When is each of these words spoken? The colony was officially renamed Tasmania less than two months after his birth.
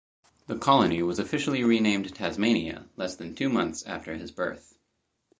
The 0.47 0.57
colony 0.57 1.03
was 1.03 1.19
officially 1.19 1.63
renamed 1.63 2.15
Tasmania 2.15 2.89
less 2.95 3.15
than 3.17 3.35
two 3.35 3.49
months 3.49 3.83
after 3.83 4.15
his 4.15 4.31
birth. 4.31 4.79